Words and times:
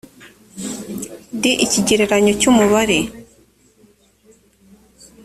d 1.41 1.43
ikigereranyo 1.65 2.33
cy 2.39 2.47
umubare 2.51 2.99